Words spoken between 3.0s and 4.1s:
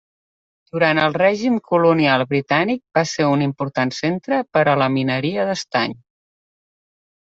ser un important